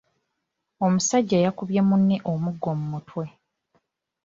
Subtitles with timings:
[0.85, 3.25] Omusajja yakubye munne omuggo mu mutwe.